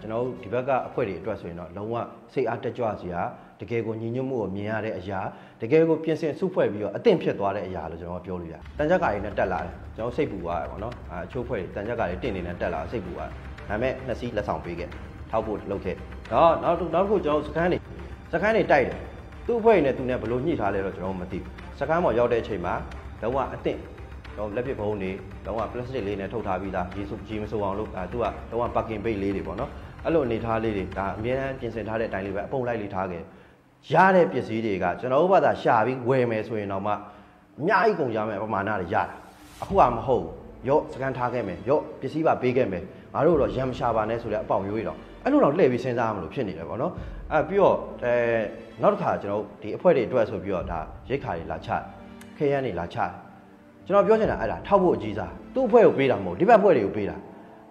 [0.00, 1.94] ကျွန်တော်တို့ဒီဘက်ကအဖွဲ့တွေအတွက်ဆိုရင်တော့လုံးဝ
[2.32, 3.20] စိတ်အားတက်ကြွစရာ
[3.60, 5.20] တကယ်ကိုညီညွတ်မှုကိုမြင်ရတဲ့အရာ
[5.60, 13.36] တကယ်ကိုပြင်ဆင်စုဖွဲ့ပြီးတော့အသင့်ဖြစ်သွားတဲ့အရာလို့ကျွန်တော်ပြောလို့ရတယ်။တန်ကြက်ကာတွေနဲ့တက်လာတယ်ကျွန်တော်စိတ်ပူသွားတယ်ပေါ့နော်။အချို့ဖွဲ့တွေတန်ကြက်ကာတွေတင့်နေနဲ့တက်လာစိတ်ပူသွားတယ်။
[13.68, 14.88] ဒါပေမဲ့နှစ်စီးလက်ဆောင်ပေးခဲ့
[15.30, 15.96] ထောက်ဖို့လုပ်ခဲ့။
[16.32, 17.78] တော့နောက်နောက်တစ်ခုကျွန်တော်စကန်းတွေ
[18.32, 18.98] စကန်းတွေတိုက်တယ်။
[19.46, 22.74] သူ့အဖွဲ့နဲ့သူနဲ့ဘယ်လိုညှိထားလဲတော့ကျွန်တော်မသိဘူး။ စကန်းပေါ်ရောက်တဲ့အချိန်မှာ
[23.22, 23.78] လုံးဝအသင့်
[24.36, 25.10] တော့လက်ပစ်ဘုံတွေ
[25.46, 29.70] လုံးဝ plastic လေးနဲ့ထုတ်ထားပြီးသားရေစုရေမဆိုအောင်လို့အဲသူကလုံးဝ parking bait လေးတွေပေါ့နော်
[30.04, 33.22] အဲ့လိုအနေထားလေးတွေဒါအများအားပြင်ဆင်ထားတဲ့အတိုင်းလေးပဲအပုံလိုက်လေးထားခဲ့
[33.92, 36.96] ရတဲ့ပစ္စည်းတွေကကျွန်တော်တို့ဘာသာရှာပြီးဝယ်မယ်ဆိုရင်တော့မှအ
[37.66, 39.02] များကြီးကုန်ကြမယ်ပမာဏတွေရတာ
[39.62, 40.24] အခုကမဟုတ်
[40.68, 42.84] ရော့စကန်ထားခဲ့မယ်ရော့ပစ္စည်းပါပေးခဲ့မယ်
[43.14, 46.92] ငါတို့တော့ရံမရှာပါနဲ့ဆိုတဲ့အပေါင်မျိုးတွေတော့အဲ့လိုတော့လှည့်ပြီးစဉ်းစားမလို့ဖြစ်နေတယ်ပေါ့နော်
[47.32, 48.14] အဲပြီးတော့အဲ
[48.82, 51.70] နောက်တစ်ခါကျွန်တော်ဒီအဖွဲ့တွေအတွက်ဆိုပြီးတော့ဒါရိတ်ခါတွေလာချ
[52.36, 52.98] ခဲရန်တွေလာချ
[53.86, 57.16] ကျွန်တော်ပြောချင်တာအဲ့ဒါထောက်ဖို့အကြီးစားသူ့အဖွဲ့ကိုပေးတာမဟုတ်ဒီဘက်အဖွဲ့တွေကိုပေးတာ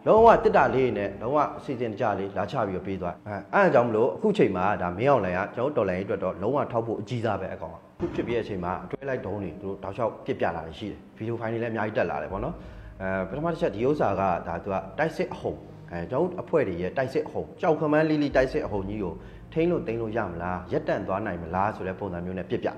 [0.05, 12.55] လုံးဝတစ်တာလေးနဲ့လုံးဝအစီအစဉ်တကြလေးလာချပြီးတော့ပေးသွားအဲအဲ့အကြောင်းမလို့အခုချိန်မှာဒါမင်းအောင်လိုင်ကကျွန်တော်တော်လိုင်အတွက်တော့လုံးဝထောက်ဖို့အကြီးစားပဲအကောင်အခုဖြစ်ပြီးတဲ့အချိန်မှာအတွဲလိုက်ဒုံးတွေသူတို့တောက်လျှောက်ပြစ်ပြလာတယ်ရှိတယ်ဗီဒီယိုဖိုင်တွေလည်းအများကြီးတက်လာတယ်ပေါ့နော်
[13.01, 15.59] အဲပထမတစ်ချက်ဒီဥစ္စာကဒါသူကတိုက်စစ်အဟုန်
[15.91, 19.13] အဲကျွန်တော်အဖွဲ့တွေရဲ့တိုက်စစ်အဟုန်ကြောက်ခမန်းလေးလေးတိုက်စစ်အဟုန်ကြီးကို
[19.53, 22.75] ထိန်းလို့တိန်းလို့ရမလားရက်တန့်သွားနိုင်မလားဆိုတဲ့ပုံစံမျိုးနဲ့ပြစ်ပြဒါ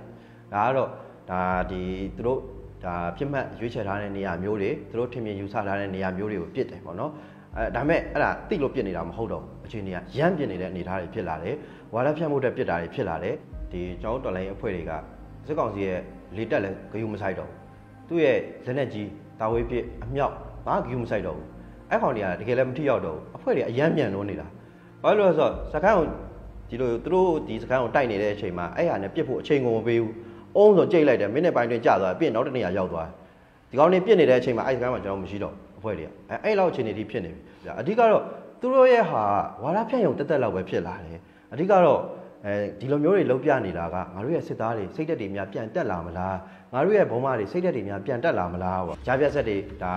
[0.54, 0.90] ကတော့
[1.30, 1.82] ဒါဒီ
[2.18, 2.40] သူတို့
[2.86, 7.12] ဒါပြစ်မှတ်ရွေးချယ်ထားတဲ့နေရာမျိုးတွေသူတို့ထင်မြင်ယူဆထားတဲ့နေရာမျိုးတွေကိုပြစ်တယ်ပေါ့နော်
[7.56, 11.56] အဲဒါမဲ့အဲ့ဒါတိလို့ပြစ်နေတာမဟုတ်တော့ဘူးအချိန်ကြီးကရမ်းပြစ်နေတဲ့အနေအထားတွေဖြစ်လာတယ်
[11.94, 13.36] ဝါရဖြတ်မှုတဲ့ပြစ်တာတွေဖြစ်လာတယ်
[13.72, 14.92] ဒီကျွန်တော်တော်လိုင်းအဖွဲ့တွေက
[15.48, 16.00] စစ်ကောင်စီရဲ့
[16.36, 17.50] လေတက်လည်းဂယုမဆိုင်တော့
[18.08, 19.10] သူ့ရဲ့လက်နက်ကြီး
[19.40, 20.34] တာဝေးပစ်အမြောက်
[20.66, 21.48] ဘာဂယုမဆိုင်တော့ဘူး
[21.92, 24.48] အဲ့ကောင်တွေကတကယ်လည်းမထိရောက်တော့ဘူးအဖွဲ့တွေအယမ်းမြန်လို့နေတာ
[25.04, 26.06] ဘာလို့လဲဆိုတော့စကန်းကို
[26.70, 30.14] ဒီလိုသူတို့ဒီစကန်းကိုတိုက်နေတဲ့အချိန်မှာအဲ့ဟာနဲ့ပြစ်ဖို့အချိန်ကိုမပေးဘူး
[30.58, 33.08] အုံးဆိုကြိတ်လိုက်တယ်မိနစ်ပိုင်းတွင်ကြာသွားပြီးနောက်တစ်နေရာရောက်သွား
[33.70, 37.42] ဒီကောင်တွေပြစ်နေတဲ့အချိန်မှာအဲ့စကန်းမှာကျွန်တော်မရှိတော့အဖွဲ့တွေကအဲ့အဲ့လောက်အချိန်တွေဒီဖြစ်နေပြီ
[37.80, 38.22] အဓိကတော့
[38.60, 39.24] သူတို့ရဲ့ဟာ
[39.64, 41.20] ဝါရဖြန့်ရုံတက်တက်လောက်ပဲဖြစ်လာတယ်
[41.54, 42.02] အဓိကတော့
[42.46, 46.36] အဲဒီလိုမျိုးတွေလုံးပြနေတာကငါတို့ရဲ့စစ်သားတွေစိတ်သက်တွေများပြန်တက်လာမလား
[46.74, 49.94] ငါတို့ရဲ့ဘုံမတွေစိတ်သက်တွေများပြန်တက်လာမလားပေါ့ကြားပြဆက်တွေဒါ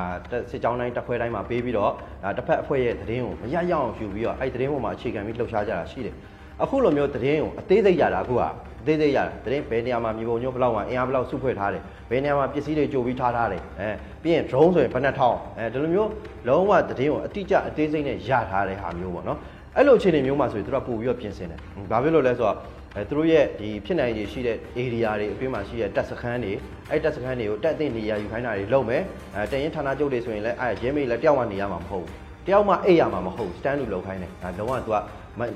[0.50, 6.14] စစ်ကြောင်းတိုင်းတစ်ခွဲတိုင်းမှာပေးပြီးတော့ဒါတစ်ဖက်အဖွဲ့ရဲ့သတင်းကိုမရရအောင်ယူပြီးတော့အဲ့သတင်းပေါ်မှာအခြေခံပြီးလှုပ်ရှားကြတာရှိတယ်
[6.62, 8.42] အခုလိုမျိုးသတင်းကိုအသေးစိတ်ရတာအခုက
[8.80, 13.88] အသေးစိတ်ရတာသတင်းဘယ်နေရာမှာမြေပုံညို့ဘလောက်မှာအင်အားဘလောက်စုဖွဲ့ထားတယ်ဘယ်နေရာမှာပစ္စည်းတွေကြိုပြီးထားထားတယ်အဲ
[14.22, 16.10] ပြီးရင် drone ဆိုရင်ဘယ်နှထောင်အဲဒီလိုမျိုး
[16.48, 19.38] လုံးဝသတင်းကိုအတိအကျအသေးစိတ်နဲ့ရထားတဲ့ဟာမျိုးပေါ့နော်
[19.76, 22.56] အဲ့လိုအခြေအနေမျိုးမှာဆိုရင်တို့ကပို့ပြီးတော့ပြင်ဆင်တယ်။ဘာဖြစ်လို့လဲဆိုတော့
[22.96, 26.52] အဲသူတို့ရဲ့ဒီဖြစ်နိုင်ခြေရှိတဲ့ area တွေအတွင်းမှာရှိတဲ့တပ်စခန်းတွေ
[26.90, 29.02] အဲ့တပ်စခန်းတွေကိုတက်တဲ့နေရာယူခိုင်းတာတွေလုပ်မယ်။
[29.36, 32.12] အဲတရင်ဌာနချုပ်တွေဆိုရင်လည်းအဲရဲမေးလည်းတယောက်မှနေရမှာမဟုတ်ဘူး။
[32.46, 34.96] တယောက်မှအိတ်ရမှာမဟုတ်ဘူး။ stand လို့လုပ်ခိုင်းတယ်။အဲလုံးဝသူက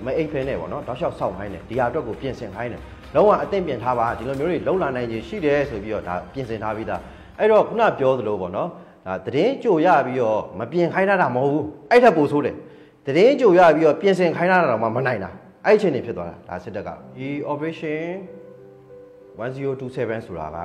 [0.06, 2.82] မအိတ်ဖဲနဲ့ပေါ့နော်။တောက်လျှောက်စောင့်ခိုင်းတယ်။ဒီဟာအတွက်ကိုပြင်ဆင်ခိုင်းတယ်။
[3.16, 7.02] လုံးဝအသင့်ပြင်ထားပါဒီလိုမျိုးတွေလုံလာနိုင်ခြေရှိတယ်ဆိုပြီးတော့ဒါပြင်ဆင်ထားပြီးသား။
[7.40, 8.70] အဲ့တော့ခုနပြောသလိုပေါ့နော်။
[9.08, 12.56] ဒါသတင်းကြိုရပြီးတော့မပြင်ခိုင်းတာမဟုတ်ဘူး။အဲ့ထက်ပိုဆိုးတယ်။
[13.06, 15.30] တရင်ကြိုရပြီးတော့ပြင်ဆင်ခိုင်းတာတော့မှမနိုင်တာ
[15.66, 18.04] အဲ့အချိန်နေဖြစ်သွားတာဒါစစ်တပ်ကဒီ operation
[19.38, 20.58] 1027ဆိုတာက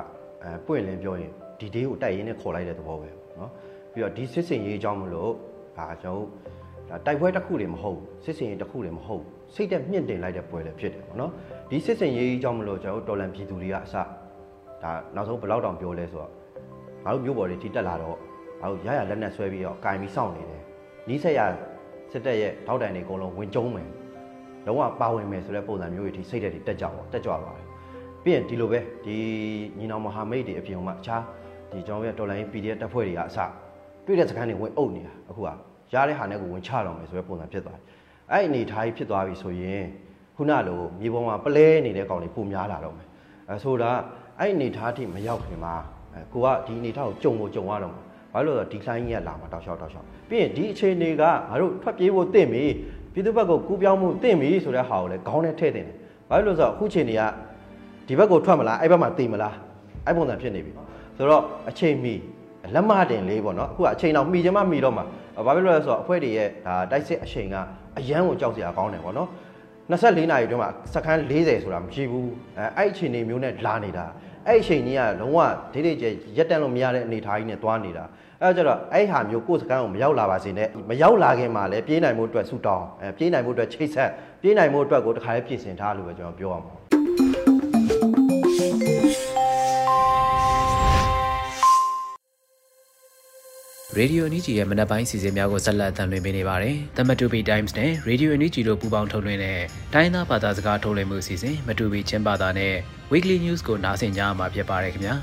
[0.43, 3.49] အဲပွင့်လင်းပြောရင်ဒီ day ကိုတိုက်ရင်းနဲ့ခေါ်လိုက်တဲ့သဘောပဲเนาะ
[3.93, 5.31] ပြီးတော့ဒီစစ်စင်ရေးအကြောင်းမလို့
[5.77, 6.23] ဒါကျွန်တော်
[6.90, 9.22] ဒါတိုက်ပွဲတစ်ခုတွေမဟုတ်စစ်စင်ရေးတစ်ခုတွေမဟုတ်
[9.54, 11.30] စိတ်သက်မြင့်တင်လိုက်တဲ့ပွဲလည်းဖြစ်တယ်ပေါ့နော်
[11.70, 13.94] ဒီစစ်စင်ရေးအကြောင်းမလို့ကျွန်တော်တော်လန်ပြည်သူတွေကအစ
[14.82, 16.30] ဒါနောက်ဆုံးဘယ်လောက်တောင်ပြောလဲဆိုတော့
[17.04, 18.16] ငါတို့မျိုးပေါ်တွေထိတက်လာတော့
[18.60, 20.62] ငါတို့ရရလက်နဲ့ဆွဲပြီးတော့ကင်ပြီးစောင့်နေတယ်
[21.08, 21.40] နီးစက်ရ
[22.12, 23.88] စစ်တပ်ရဲ့ထောက်တိုင်တွေအကုန်လုံးဝင်ကျုံးမယ်
[24.66, 27.66] လုံးဝပါဝင်မယ်ဆိုတဲ့ပုံစံမျိုးတွေဒီစိတ်ဓာတ်တွေတက်ကြပါတက်ကြပါပါတယ်
[28.24, 29.16] ပြီးရင်ဒီလိုပဲဒီ
[29.78, 31.22] ညီနောင်မဟာမိတ်တွေအပြင်မှာအခြား
[31.70, 33.38] ဒီကျွန်တော်ရဲ့တော်လိုင်း PDF တပ်ဖွဲ့တွေကအစ
[34.06, 35.48] တွေ့တဲ့စကားတွေဝင်အုပ်နေတာအခုက
[35.94, 37.84] ရတဲ့ဟာနဲ့ကိုဝင်ချတော့မယ်ဆိုတဲ့ပုံစံဖြစ်သွားတယ်
[38.32, 39.82] အဲ့အနေထားကြီးဖြစ်သွားပြီဆိုရင်
[40.36, 43.06] ခုနလိုမြေပေါ်မှာပလဲနေတဲ့ကောင်တွေပုံများလာတော့မယ်
[43.48, 43.90] အဲဆိုတာ
[44.38, 45.74] အဲ့အနေထားထိမရောက်ခင်မှာ
[46.32, 52.64] ကိုကဒီအနေထားကိုကြုံကိုကြုံရတော့မှာဘာလို့လဲဆိုတော့ဒီလိုင်းကြီးကလာမှာတောက်လျှောက်တောက်လျှောက်ပြီးရင်ဒီအခြေအနေကငါတို့ထွက်ပြေးဖို့တင့်ပြီ
[53.12, 55.96] ပြည်သူဘက်ကိုကူးပြောင်းမှုတင့်ပြီဆိုတဲ့ဟာကိုလည်းခေါင်းနဲ့ထည့်တင်တယ်
[56.28, 57.22] ဘာလို့လဲဆိုတော့အခုအခြေအနေက
[58.06, 59.54] ဒီဘက်ကိုထွက်မလားအဲ့ဘက်မှာတည်မလား
[60.06, 60.72] အဲ့ပုံစံဖြစ်နေပြီ
[61.16, 62.14] ဆိုတော့အချိန်မီ
[62.74, 65.04] လက်မတင်လေးပေါ့နော်အခုကအချိန်တော့မှီချင်မှမှီတော့မှာ
[65.46, 67.56] ဘာဖြစ်လို့လဲဆိုတော့အဖွဲ့တွေရဲ့ဒါတိုက်စစ်အချိန်က
[67.98, 69.28] အရန်ကိုကြောက်စရာကောင်းတယ်ပေါ့နော်
[69.90, 74.06] 24နာရီအတွင်းမှာစက္ကန့်40ဆိုတာမရှိဘူးအဲအဲ့အချိန်နေမျိုးနဲ့လာနေတာ
[74.46, 75.38] အဲ့အချိန်ကြီးကလုံးဝ
[75.72, 78.04] ဒိတ်ဒိတ်ကျရက်တန့်လို့မရတဲ့အနေအထားကြီးနဲ့သွားနေတာ
[78.42, 84.10] အဲကြတော့အဲ့ဟာမျိုးကိုယ်စကန်းကိုမရောက်လာပါစေနဲ့မရောက်လာခင်မှာလည်းပြေးနိုင်မှုအတွက်ဆူတောင်းအဲပြေးနိုင်မှုအတွက်ချိတ်ဆက်
[84.42, 86.87] ပြေးနိုင်မှုအတွက်ကိုတခါလေးပြင်ဆင်ထားလို့ပဲကျွန်တော်ပြောရမှာ
[93.98, 99.58] ရေဒီယိုအန်ဂျီရဲ့မနက်ပိုင်းစီစဉ်များကိုဆက်လက်တင်ပြနေပါတယ်။ The Matubi Times နဲ့ Radio NUG တို့ပူးပေါင်းထုတ်လွှင့်တဲ့
[99.94, 102.74] တိုင်းသားဘာသာစကားထုတ်လွှင့်မှုအစီအစဉ် Matubi ချင်းဘာသာနဲ့
[103.12, 105.14] Weekly News ကိုနားဆင်ကြရမှာဖြစ်ပါတယ်ခင်ဗျာ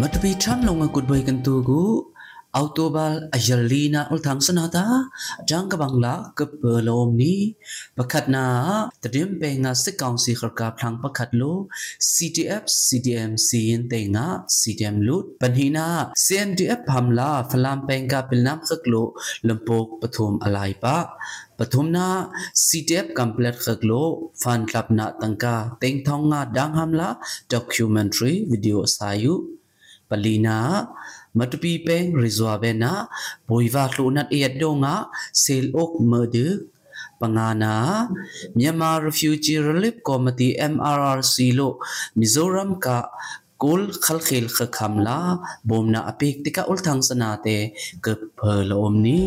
[0.00, 1.82] Matubi Tram Longa Goodbye Kantugu
[2.56, 5.12] autobal ajalina ulthang sanata
[5.44, 7.52] jang kabangla kapelom ni
[7.96, 8.44] pakhat na
[9.02, 11.68] tadim pe nga sikang si kharka phlang pakhat lo
[12.00, 15.86] ctf cdm sin te nga cdm lut panhina
[16.24, 19.04] cmdf phamla phalam pe nga pilnam khaklo
[19.46, 20.96] lampok pathum alai pa
[21.58, 22.06] pathum na
[22.66, 27.08] ctf complete khaklo fan club na tangka teng thong nga dang hamla
[27.52, 29.34] documentary video sayu
[30.08, 30.88] palina
[31.38, 32.92] မတပီပဲရီဇွာပဲနာ
[33.48, 34.94] ဘွိဝါလှူနတ်အေဒုံငါ
[35.42, 36.46] ဆေလ်အုတ်မဒူ
[37.20, 37.74] ပငါနာ
[38.58, 41.76] မြန်မာ refugee relief committee MRRC လို့
[42.18, 42.88] မီဇိုရမ်က
[43.62, 45.18] ကုလခလခိလခခမ်လာ
[45.68, 47.64] ဘုံနာအပိကတိကဥလ်ထန်းစနာတဲ့
[48.04, 49.20] ကပ်ဖလောမနီ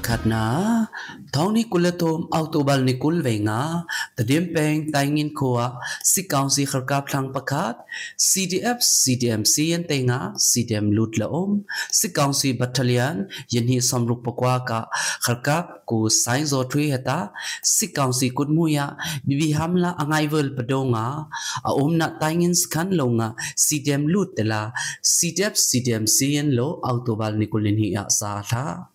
[0.00, 0.88] pakhat na
[1.28, 3.84] thong ni kulatom autobal ni kulvenga
[4.16, 7.76] tadim peng taingin khoa si council kharka thlang pakhat
[8.16, 14.64] CDF CDM CN tenga CDM lut la om si council battalion yen hi samruk pakwa
[14.64, 14.80] ka
[15.20, 18.96] kharka ku sain zo thui hata si council kutmuya
[19.28, 21.28] bibi hamla angai vel padonga
[21.68, 23.28] a om na taingin skan longa
[23.64, 24.72] CDM lut tela
[25.04, 28.89] CDF CDM CN lo autobal ni kulin hi a sa tha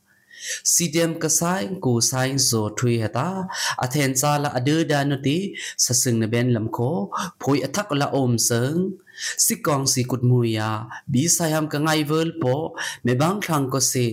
[0.73, 3.29] CDM ka sain ko sain zo thui hata
[3.83, 5.37] athen cha la adu da nu ti
[5.83, 6.91] sasung na ben lam kho
[7.41, 8.79] phoi athak la om seng
[9.45, 10.69] si kong si kut mu ya
[11.11, 12.55] bi sa yam ka ngai vel po
[13.05, 14.05] me bang thang ko se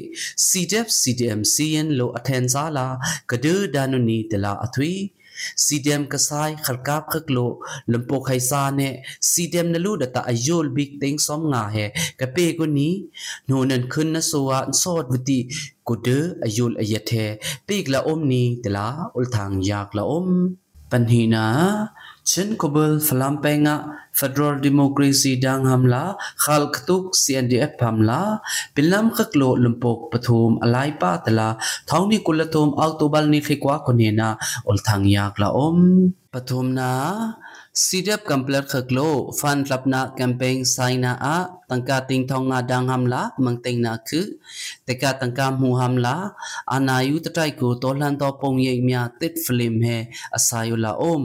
[0.46, 2.86] CDF CDM CN lo athen cha la
[3.30, 4.94] ka du da nu ni tela athui
[5.64, 7.46] CDM kasai kharkap khaklo
[7.92, 8.88] lampo khaisa ne
[9.30, 11.86] CDM nalu data ayol big thing som nga he
[12.20, 12.88] kape ko ni
[13.48, 15.38] nonan khun na sowa sot buti
[15.86, 17.24] ko de ayol ayathe
[17.66, 18.86] pigla om ni tela
[19.18, 20.28] ulthang yak la om
[20.90, 21.44] panhina
[22.30, 23.76] chen kobel flampenga
[24.18, 26.02] federal democracy dang hamla
[26.42, 28.20] khal khatuk cndf hamla
[28.74, 31.48] pilam khaklo lumpok pathum alai pa tala
[31.88, 34.28] thawni kulathum october ni khikwa konena
[34.70, 35.78] ol thang yak la om
[36.32, 36.90] pathum na
[37.82, 41.36] CDF complete khaklo fan lapna campaign saina a
[41.70, 44.20] tangka ting thong nga dang hamla mangteng na khu
[44.86, 46.16] teka tangka mu hamla
[46.74, 49.98] anayu tatai ko tolan to pong ye mya tit film he
[50.36, 51.22] asayo la om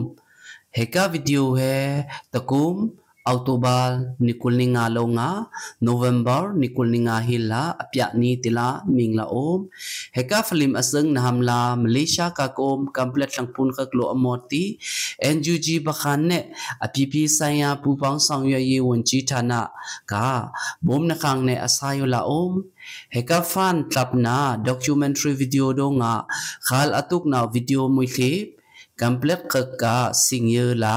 [0.78, 2.94] heka video he takum
[3.28, 5.52] October nikul nga lo nga.
[5.84, 9.68] November nikul ni nga hila apya ni tila mingla om.
[10.16, 14.80] Heka film aseng na hamla Malaysia ka kom complete lang pun ka klo amoti
[15.20, 16.40] NGG bakhan ne
[16.80, 19.68] apipi saya pu pang sang ye ye won chi thana
[20.08, 20.48] ka
[20.80, 22.64] bom na khang ne asayo la om.
[23.12, 26.24] Heka fan tlap na documentary video do nga.
[26.64, 28.57] Khal atuk na video mui clip
[29.02, 30.96] complete ka ka singye la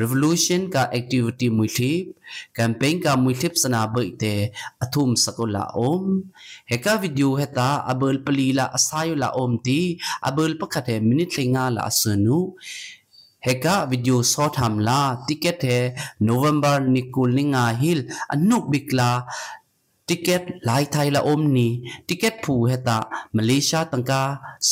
[0.00, 2.04] revolution ka activity muithip
[2.58, 4.34] campaign ka muithip sana bai te
[4.84, 6.04] athum sakola om
[6.70, 9.80] heka video heta abel palila asayo la om ti
[10.28, 12.40] abel pakhate minute linga la asunu
[13.46, 15.78] heka video short hamla ticket he
[16.30, 18.00] november nikul ninga hil
[18.34, 19.10] anuk bikla
[20.10, 21.68] ticket lai thai la om ni
[22.08, 22.98] ticket phu heta
[23.36, 24.22] malaysia tangka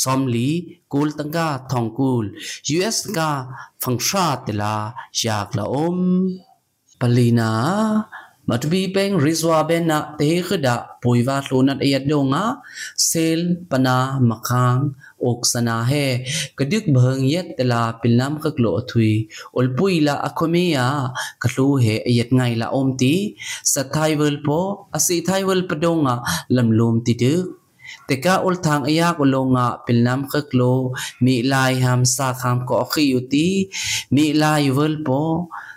[0.01, 0.51] somli
[0.93, 2.27] kul tangka thongkul
[2.89, 3.31] us ka
[3.83, 4.75] fangsha tela
[5.23, 5.99] yak la om
[7.01, 7.51] palina
[8.50, 12.44] matbi peng rizwa ben na te khada poiwa hlonat ayat donga
[13.10, 13.42] sel
[13.72, 13.98] pana
[14.30, 14.82] makhang
[15.30, 16.06] oksana he
[16.58, 19.14] kadik bhang yet tela pilnam khaklo thui
[19.58, 20.86] olpui la akhomia
[21.44, 23.16] khlu he ayat ngai la omti
[23.74, 24.60] sathai wel po
[24.98, 26.16] asi thai wel padonga
[26.56, 27.36] lamlom ti de
[28.08, 30.74] teka ul thang ayak ulonga pilnam khaklo
[31.24, 33.48] mi lai ham sa kham ko khiyuti
[34.16, 35.22] mi lai wel po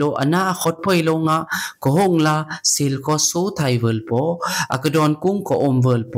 [0.00, 1.38] ลอนาคตพอยลงะ
[1.82, 2.36] ก็หงลา
[2.72, 4.10] ซิลก็โซไทยเวลโป
[4.72, 6.16] อากดอนกุ้งก็อมเวลโป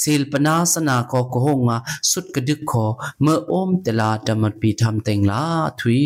[0.00, 1.78] ซิลปนาสนาก็ก็หงะ
[2.10, 2.86] สุดกระดึกขอ
[3.22, 5.44] เมื่ออมตลาดมัดปีทำแต่งลา
[5.80, 6.04] ทุย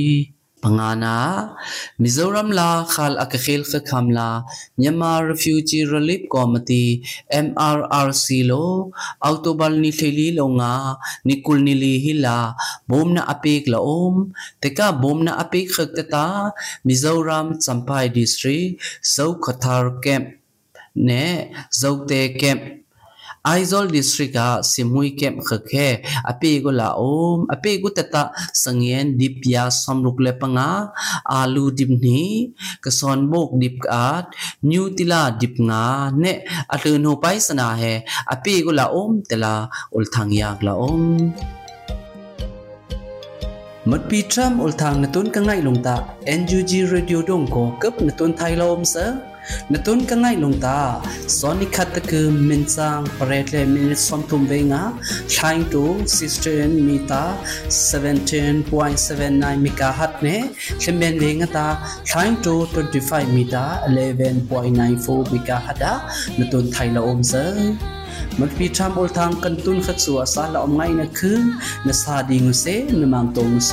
[0.63, 1.15] pangana
[2.01, 4.27] mizoram la khal akakhil kha khamla
[4.79, 6.91] myanmar refugee relief committee
[7.45, 8.65] mrrc lo
[9.29, 10.73] october ni theli longa
[11.27, 12.37] nikul ni li hila
[12.89, 14.15] bomna apik la om
[14.61, 16.25] teka bomna apik khakta
[16.87, 18.71] mizoram champai district
[19.13, 20.25] zau khathar camp
[21.07, 21.25] ne
[21.81, 22.80] zaute camp
[23.52, 25.88] Aizol district a simui kem khakhe
[26.30, 28.22] ape go la om ape go tata
[28.62, 30.68] sangyen dipya somruk le panga
[31.38, 32.22] alu dipni
[32.84, 34.26] kason bok dip at
[34.70, 35.84] new tila dip nga
[36.22, 36.32] ne
[36.74, 37.92] atu no pai sana he
[38.34, 39.54] ape go la om tela
[39.96, 41.02] ul thang yak la om
[43.90, 45.96] มัดปีทรัมอุลทางนตุนกังไงลงตา
[46.40, 48.94] NUG Radio ดงโกกับนตุนไทยลมเซ
[49.72, 50.76] natun ka ngai long ta
[51.38, 54.82] soni khat ke min sang paretle min som tum venga
[55.34, 55.82] trying to
[56.16, 57.22] sister mita
[57.68, 60.36] 17.79 megahertz ne
[60.82, 61.66] chimben venga ta
[62.10, 65.92] trying to 25 meter 11.94 megahertz da
[66.38, 67.44] natun thaila om sa
[68.40, 71.38] มันปีทามโอลทางกันตุนขัดสัวสาละอมไงนะคือ
[71.86, 72.64] นะสาดีงุเซ
[73.00, 73.72] นะมังตงุเซ